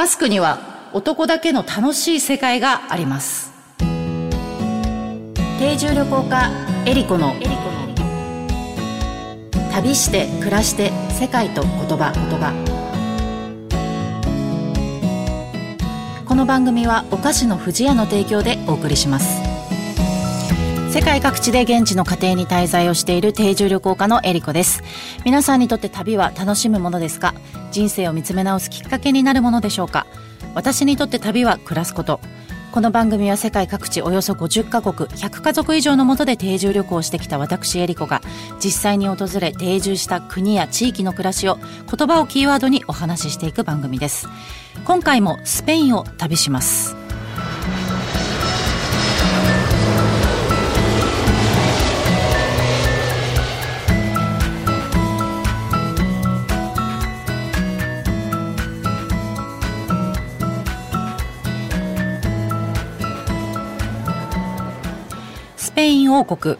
[0.00, 3.52] バスクには男だけの楽しい世界があります。
[5.58, 6.50] 定住旅行家
[6.86, 7.34] エリコの。
[9.70, 12.54] 旅して暮らして世界と言葉言葉。
[16.24, 19.39] この番組はお菓子の不二家の提供でお送りします。
[20.90, 24.82] 世界各地で現地の家庭に滞在をしている定住旅行家のエリコです。
[25.24, 27.32] 皆さんにとって旅は楽しむものですか？
[27.70, 30.04] 人生を見つめ直すきっかけになるものでしょうか？
[30.52, 32.18] 私にとって旅は暮らすこと。
[32.72, 38.20] この番組は世界各地およそ50カ国100家族以上のもとで定住旅行をしてきた私エリコが
[38.58, 44.26] 実際に訪れ定住した国や地域の暮らしを言葉をキーワードにお話ししていく番組です。
[44.84, 46.96] 今回もスペインを旅します。
[66.20, 66.58] 王国。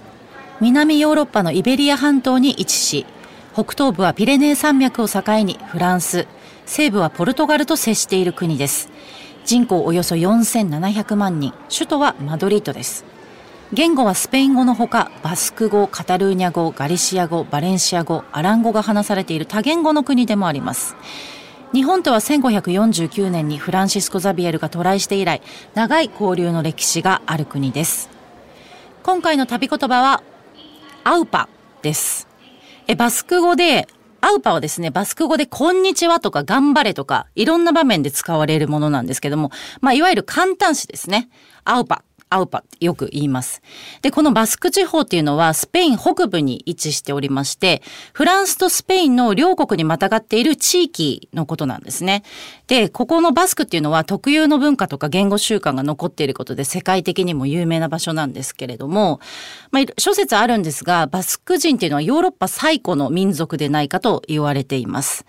[0.61, 3.07] 南ヨーロッパのイベリア半島に位置し
[3.53, 6.27] 北東部はピレネー山脈を境にフランス
[6.67, 8.89] 西部はポルトガルと接している国です。
[9.45, 11.53] 人口およそ4700万人。
[11.69, 13.05] 首都はマドリードです。
[13.73, 20.95] 言語はスペイン語のほかバスク語カタルーニャ語ガリシア語バレンシア語アラン語が話されている多言語の国でもあります。
[21.73, 25.43] 日本とは1549年にフランシスコ・ザビエルが渡来して以来
[25.75, 28.20] 長い交流の歴史がある国です。
[29.03, 30.23] 今回の旅言葉は、
[31.05, 31.49] アウパ
[31.81, 32.29] です。
[32.87, 33.89] え、バスク語で、
[34.21, 41.31] アウパはですね、バスク語でこんにちはとか頑張れとか、いろんな場面で使われるものなんですけども、まあ、いわゆる簡単詞ですね。
[41.65, 42.05] アウパ。
[42.31, 43.61] アウパってよく言います。
[44.03, 52.23] で、このバスク地方っていうのはスペイン北部に位置しておりまして、フランスとスペインの両国にまたがっている地域のことなんですね。
[52.69, 59.21] で、ここのバスクっていうのは特有の文化とか言語習慣が残っていることで世界的にも有名な場所なんですけれども、
[59.73, 65.25] まあ、諸説あるんですが、バスク人っていうのはヨーロッパ最古の民族でないかと言われています。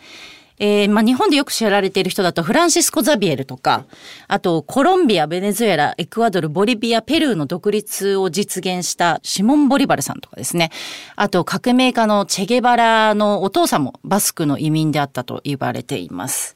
[0.63, 3.85] えー、まあ、日本でよく知られている人だとフランシスコ・ザビエルとか、
[4.27, 10.69] あとコロンビア、ベネズエラ、エクアドル、ボリビア、ペルーの独立を実現したシモン・ボリバルさんとかですね。
[11.15, 16.55] あと革命家のチェゲバラのお父さんもバスクの移民であったと言われています。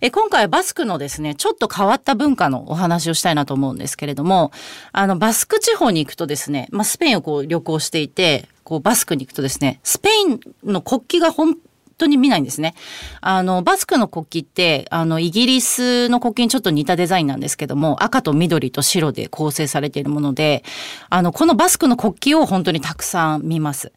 [0.00, 4.50] え今回はバスクのですね、ちょっと変わった文化のお話をしたいなと思うんですけれども、
[4.92, 11.56] あの、バスク地方に行くとですね、まあ、スペインをこう旅行していて、こうバスクに行くとですね、スペインの国旗が本
[11.98, 12.74] 当に見ないんですね。
[13.20, 20.64] あの、バスクの国旗って、あの、イギリスの国旗にちょっと似たデザインなんですけども、赤と緑と白で構成されているもので、
[21.10, 23.92] あの、このバスクの国旗を本当にたくさん見ます。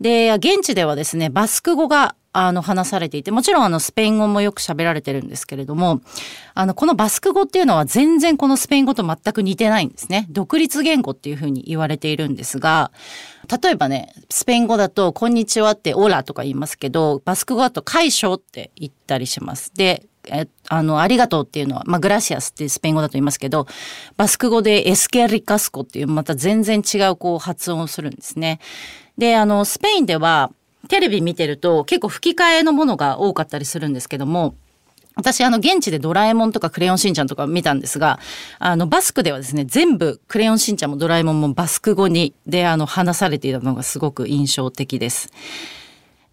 [0.00, 6.00] で、現地ではですね、バスク語があの話されていて、もちろんあのスペイン語もよく喋られてるんですけれども、
[6.52, 10.26] あのこのバスク語っていうのは全然このスペイン語と全く似てないんですね。
[10.30, 12.90] 独立言語っていうふうに言われているんですが、
[13.62, 19.72] 例えばね、スペイン語だと、こんにちはってオーラとか言いますけど、バスク語だと解消って言ったりします。
[19.74, 23.66] で、えあの、ありがとうっていうのは、まあ、グラシアスってスペイン語だと言いますけど、
[24.16, 28.58] バスク語でエスケリカスコっていうまた全然違うこう発音をするんですね。
[29.18, 30.50] で、あの、スペインでは、
[30.88, 34.54] テレビ見てると結構吹き替えのものが多かったりするんですけども、
[35.16, 38.18] 私、あの、現地でドラえもんとかクレヨンしんちゃんとか見たんですが、
[38.58, 45.30] あの、バスクではですね、全部クレヨンしんちゃんもドラえもんもバスク語に、で、あの、話されていたのがすごく印象的です。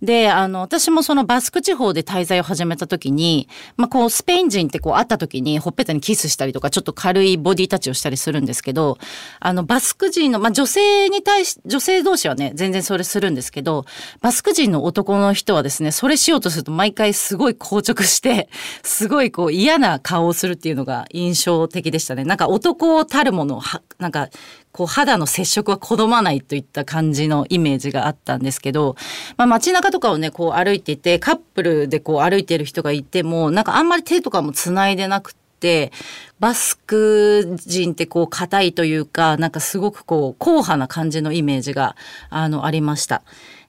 [0.01, 3.47] で、あの、私もそのバスク地方で滞在を始めた時に、
[3.77, 8.97] まあ、こう、スペイン人ってこう会った時にほっぺたにキスしたりとか、ちょっと軽いボディタッチをしたりするんですけど、
[9.39, 13.85] あの、バスク人の、まあ、女性に対し、女性同士はね、全然それするんですけど、
[14.21, 18.49] バスク人の男の人はですね、それしようとすると毎回すごい硬直して、
[18.81, 22.23] すごいこう嫌な顔をするっていうのが印象的でしたね。
[22.23, 23.61] なんか男たるものを、
[23.99, 24.29] なんか、
[24.71, 28.95] こう肌の接触は好まないといった感じのイメージがあったんですけど、
[29.37, 35.91] まあ、街中とかをねこう歩いていてカップルでこう歩いてる人がいてもなんかあんまり手とかもつないでなくて
[36.39, 41.95] バスク人ってこう硬いというかなんかすごくこう硬派な感じのイメージが
[42.29, 43.23] あのありました。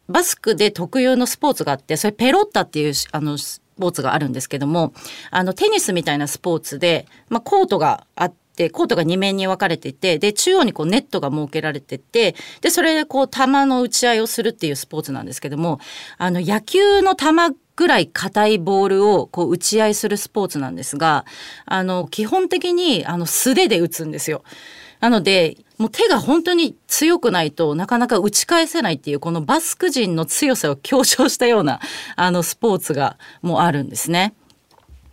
[0.08, 4.92] バスクで特有のスポーツがあってそれペロッタっていうあのスポーツがあるんですけども
[5.30, 15.80] あのテニスみたいなスポーツで、まあ、コートがあってでコートが2面に分かれていてで中央にこうネットが設けられててでそれでこう球の打ち合いをするっていうスポーツなんですけども
[16.18, 17.26] あの野球の球
[17.74, 21.24] ぐらい硬いボールをこう打ち合いするスポーツなんですが
[21.64, 24.44] あの基本的にあの素手で打つんですよ。
[25.00, 31.80] なのでもう手が本当に強くないとなかなか打ち返せないっていうこのバスク人の強さを強調したような
[32.14, 34.34] あのスポーツがもうあるんですね。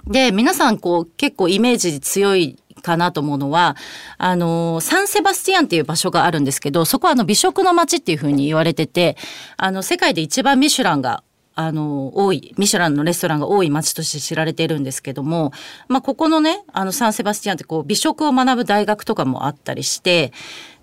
[0.10, 2.58] で、皆さんこう結構イメージ強い
[2.90, 3.76] かなと思うのは、
[4.18, 9.18] あの、サンセバスティアンっていう場所があるんですけど、そこはあの美食の街っていうふうに言われてて、
[9.58, 11.24] あの、世界で一番ミシュランが
[11.60, 15.52] あの、多い、ミシュランのレストランが多い街として知られているんですけども、
[15.90, 20.32] まあ、ここのね、あの、サンセバスティアンってこう、美食を学ぶ大学とかもあったりして、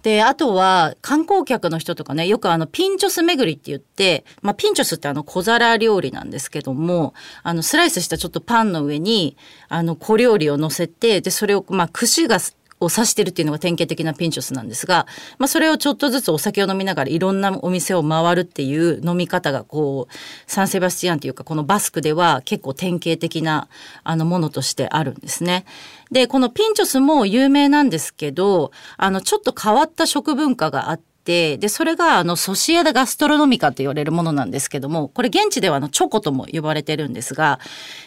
[0.03, 7.13] で、あとは観光客の人とかね、よくあのピンチョス巡りって言って、まあピンチョスってあの小皿料理なんですけども、
[7.43, 9.37] あのスライスしたちょっとパンの上に、
[9.69, 12.39] あの小料理を乗せて、で、それをまあ串が
[12.81, 15.07] を指してるっていうのが典型的なピンチョスなんですが、
[15.39, 20.15] まあ、それをちょっとずつお酒を飲みながらいろんなお店を回るっていう飲み方がこう
[20.47, 23.69] サンセバスティアンというかこのバスクでは結構典型的な
[24.05, 25.65] あのものとしてあるんですね。
[26.11, 31.16] でこのピンチョスも有名なんですけどあのちょっと変わった食文化があって。
[31.27, 37.59] て、で、それがあのソシエダガストロノミカと言われるものなんですけども、これ現地ではあのチョコとも呼ばれてるんですが、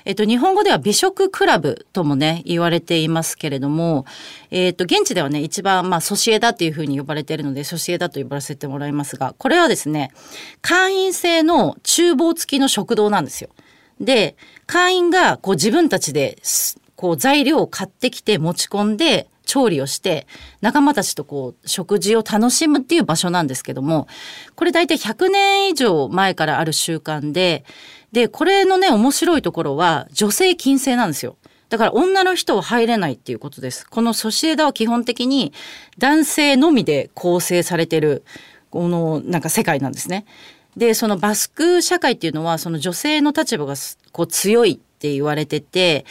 [0.06, 4.06] えっと、日本語では美食クラブともね、言われていますけれども、
[4.50, 10.12] えっと、現地ではね、一番まあソシエダっていうふうに呼ばれてるので、ソシエダと呼ばせてもらいますが、これはですね、
[10.62, 13.50] 会員制の厨房付きの食堂なんですよ。
[14.00, 16.38] で、会員がこう自分たちで
[16.95, 20.28] こう材料を買ってきて持ち込んで、調理をして
[20.62, 24.07] 仲間たちとこう食事を楽しむっていう場所なんですけども
[24.56, 27.66] これ大体100年以上前からある習慣で
[28.12, 31.36] でこれのね面白いところは女性禁制なんですよ。
[31.69, 33.88] だから女の人は入れないっていうことです。
[33.88, 35.54] このソシエダは基本的に
[35.98, 38.24] 男性のみで構成されてる
[38.69, 40.25] このなんか世界なんですね。
[40.78, 43.75] でそのバスク社会っていうのはその女性の立場が
[44.12, 46.06] こう強いって言われてて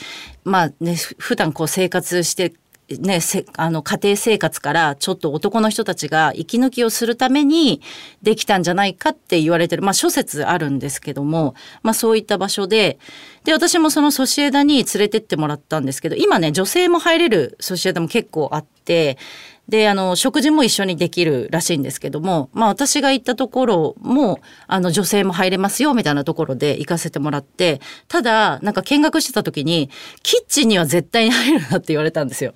[0.45, 2.53] まあね普段こう生活して
[2.89, 3.21] ね、
[3.59, 7.83] あの家庭生活からちょっと男の人たちが息抜きをするために
[8.23, 12.99] できたんじゃないかって言われてる、まあ諸説あるんですけども、まあそういった場所で、
[13.49, 19.17] で、私もそのソシエダに連れてってもらったんですけど、今ね、女性も入れるソシエダも結構あって、
[19.71, 29.89] で、あの、食事も一緒にできるらしいんですけども、まあ私が行ったところも、あの、女性も入れますよ、みたいなところで行かせてもらって、ただ、なんか見学してた時に、
[30.23, 32.53] キッチンには絶対に入るなって言われたんですよ。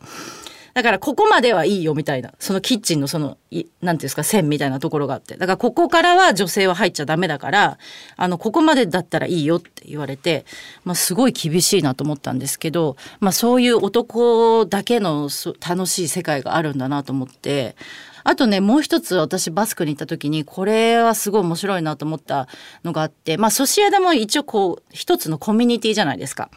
[0.74, 5.36] だからここまではいいよみたいな、そのキッチンのその、なんていうんですか、線みたいなところがあって。
[5.36, 7.78] だからここからは女性は入っちゃダメだから、
[8.16, 10.44] あの、ここまでだったらいいよって言われて、
[10.84, 15.28] まあすごい厳しいなと思ったんですけど、まあそういう男だけの
[15.66, 17.76] 楽しい世界があるんだなと思って、
[18.24, 22.48] あとね、もう一つ私バスクに行った時に、これはすごい面白いなと思った
[22.84, 26.50] のがあって、まあソシエダも一応こう、一つのコミュニティじゃないですか。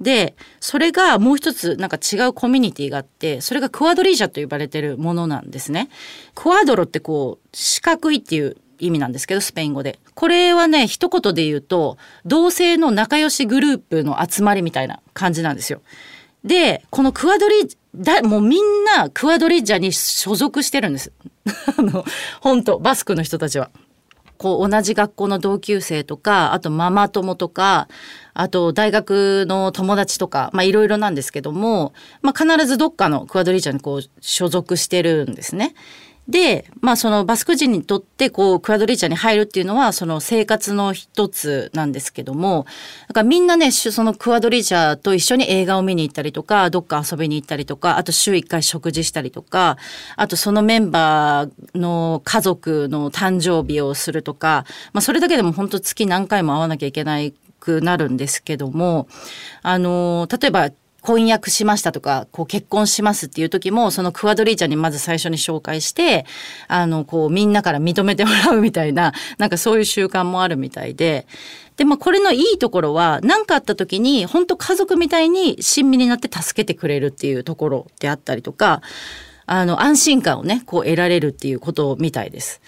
[0.00, 5.88] でそれがもう一つなんか違うコミュニティがあってそれがクワドリージャと呼ばれてるものなんですね。
[6.34, 11.96] クワドロってこう四角いっていう意味なんですけどスペイン語でこれはね一言で言うと
[12.26, 15.80] 同性の仲良しグループの集まりみたいな感じなんですよ。
[16.44, 21.12] でこのクワドリーだもうみんなクワドリージャに所属してるんです。
[21.78, 22.04] あの
[22.40, 23.70] 本当バスクの人たちは。
[24.38, 27.88] こう同じ学校の同級生とかあとママ友とか
[28.38, 31.92] あと大学の友達とかまあいろいろなんですけども、
[32.22, 35.74] まあ、必ずどっかのクアドリーチャにこう所属してるんですね。
[36.28, 42.66] で、まあそのバスク人にとってこうクアドリーチャに入るっていうのはその生活の一つなんですけども、
[43.06, 49.76] だからみんなね、そのクアドリーチャと一緒に映画を見に行ったりとか、どっか遊びに行ったりとか、あと週一回食事したりとか、
[50.16, 57.34] あとそのメンバーの家族の誕生日をするとか、まあそれだけでも本当月何回も会わなきゃいけない
[57.66, 59.08] くなるんですけども、
[59.62, 60.70] あの、例えば
[61.00, 66.26] 婚約しましたとか、こう結婚しますっていう時も、そのクワドリーチャにまず最初に紹介して、
[66.68, 71.26] あの、こうみんなから認めてもらうみたいな、なんかそういう習慣もあるみたいで、
[71.76, 78.82] で、まあこれのいいところは、何かあった時に、本当家族みたいに親身になって助けてくれるっていうところであったりとか、
[79.46, 82.60] あの、安心感をね、こう得られるっていうことみたいです。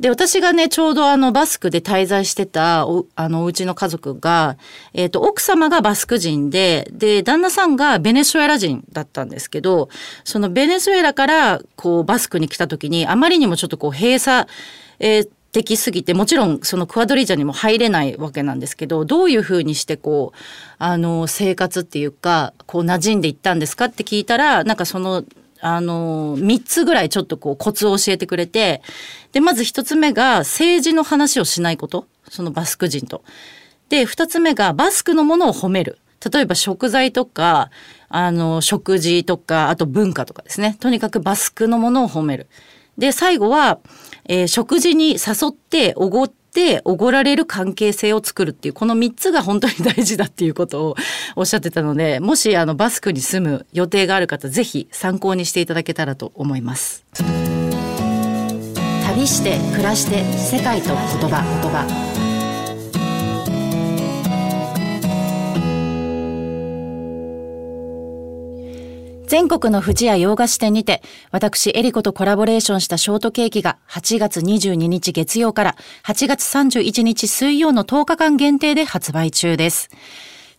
[0.00, 4.56] で、私がね、ちょうどあの、バスクで滞在してた、お、あの、うちの家族が、
[4.94, 9.88] えっ、ー、と、奥様がバスク人で、で、旦那さんがベネズエラ人だったんですけど、
[10.22, 14.48] そのベネズエラから、こう、バスクに来た時に、あまりにもちょっとこう、閉鎖、
[15.00, 20.38] えー、できすぎてもちろんそのクアドリジャにも入れないわけなんですけどどういうふうにしてこう
[20.78, 25.24] あの生活っていうかこう馴染んでいったんですかって聞いたらなんかその
[25.60, 28.82] あの、3つぐらいちょっとこうコツを教えてくれて、
[29.32, 32.06] で、まず1つ目が政治の話をしないこと。
[32.30, 33.22] そのバスク人と。
[33.88, 35.98] で、2つ目がバスクのものを褒める。
[36.32, 37.70] 例えば食材とか、
[38.08, 40.76] あの、食事とか、あと文化とかですね。
[40.80, 42.48] とにかくバスクのものを褒める。
[42.96, 43.78] で、最後は、
[44.26, 50.96] えー、食事に誘っておごっっておごられる関係性を作るっていうこの3つが本当に大事だっていうことを
[51.36, 57.04] おっしゃってたのでもしあのバスクに住む予定がある方ぜひ参考にしていただけたらと思います。
[59.06, 62.27] 旅して暮らして世界と言葉言葉。
[69.28, 79.90] 全国の富士屋洋菓子店にて、私、エリコとコラボレーションしたショートケーキが8月22日月曜から8月31日水曜の10日間限定で発売中です。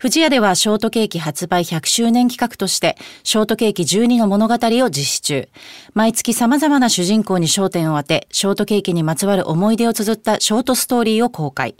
[0.01, 5.49] 富士屋ではショートケーキ発売100周年企画として、ショートケーキ12の物語を実施中。
[5.93, 11.75] 毎月様々な主人公に焦点を当て、ショートケーキにまつわる思い出を綴ったショートストーリーを公開。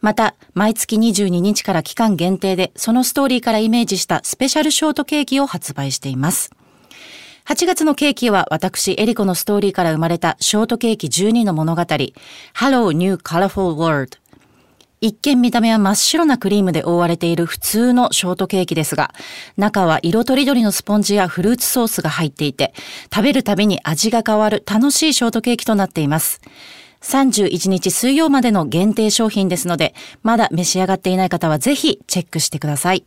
[0.00, 6.50] また、毎月22日から期間限定で、そのストーリーからイメージしたスペシャルショートケーキを発売しています。
[7.44, 14.16] 8月のケーキは私、エリコのストーリーから生まれたショートケーキ12の物語、Hello New Colorful World。
[15.00, 19.14] 一見見た目は真っ白なクリームで覆われている普通のショートケーキですが、
[19.56, 22.74] 中は色とりどりのスポンジやフルーツソースが入っていて、
[23.14, 26.40] 食べるたびに味が変わる楽しいショートケーキとなっています。
[27.02, 33.04] 31日水曜までの限定商品ですので、まだ召し上がっていない方はぜひチェックしてください。